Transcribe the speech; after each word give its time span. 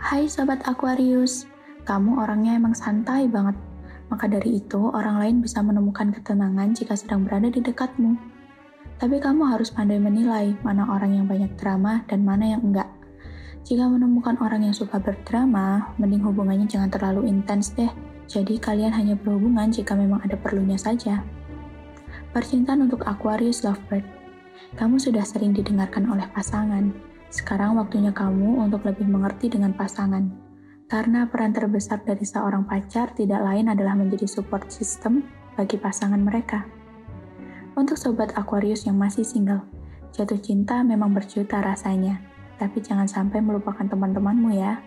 Hai 0.00 0.24
Sobat 0.32 0.64
Aquarius, 0.64 1.44
kamu 1.84 2.24
orangnya 2.24 2.56
emang 2.56 2.72
santai 2.72 3.28
banget. 3.28 3.52
Maka 4.08 4.32
dari 4.32 4.56
itu, 4.56 4.88
orang 4.88 5.20
lain 5.20 5.36
bisa 5.44 5.60
menemukan 5.60 6.08
ketenangan 6.08 6.72
jika 6.72 6.96
sedang 6.96 7.28
berada 7.28 7.52
di 7.52 7.60
dekatmu. 7.60 8.16
Tapi 8.96 9.20
kamu 9.20 9.44
harus 9.52 9.68
pandai 9.68 10.00
menilai 10.00 10.56
mana 10.64 10.88
orang 10.88 11.20
yang 11.20 11.28
banyak 11.28 11.52
drama 11.60 12.00
dan 12.08 12.24
mana 12.24 12.56
yang 12.56 12.64
enggak. 12.64 12.88
Jika 13.68 13.92
menemukan 13.92 14.40
orang 14.40 14.64
yang 14.64 14.72
suka 14.72 14.96
berdrama, 14.96 15.92
mending 16.00 16.24
hubungannya 16.24 16.64
jangan 16.64 16.88
terlalu 16.88 17.28
intens 17.28 17.76
deh. 17.76 17.92
Jadi 18.24 18.56
kalian 18.56 18.96
hanya 18.96 19.20
berhubungan 19.20 19.68
jika 19.68 19.92
memang 19.92 20.24
ada 20.24 20.40
perlunya 20.40 20.80
saja. 20.80 21.20
Percintaan 22.32 22.88
untuk 22.88 23.04
Aquarius 23.04 23.60
Lovebird. 23.68 24.08
Kamu 24.80 24.96
sudah 24.96 25.28
sering 25.28 25.52
didengarkan 25.52 26.08
oleh 26.08 26.24
pasangan. 26.32 26.88
Sekarang 27.30 27.78
waktunya 27.78 28.10
kamu 28.10 28.66
untuk 28.66 28.82
lebih 28.82 29.06
mengerti 29.06 29.46
dengan 29.46 29.70
pasangan. 29.70 30.26
Karena 30.90 31.30
peran 31.30 31.54
terbesar 31.54 32.02
dari 32.02 32.26
seorang 32.26 32.66
pacar 32.66 33.14
tidak 33.14 33.38
lain 33.46 33.70
adalah 33.70 33.94
menjadi 33.94 34.26
support 34.26 34.66
system 34.74 35.22
bagi 35.54 35.78
pasangan 35.78 36.18
mereka. 36.18 36.66
Untuk 37.78 37.94
sobat 37.94 38.34
Aquarius 38.34 38.90
yang 38.90 38.98
masih 38.98 39.22
single, 39.22 39.62
jatuh 40.10 40.42
cinta 40.42 40.82
memang 40.82 41.14
berjuta 41.14 41.62
rasanya, 41.62 42.18
tapi 42.58 42.82
jangan 42.82 43.06
sampai 43.06 43.38
melupakan 43.38 43.86
teman-temanmu 43.86 44.50
ya. 44.58 44.82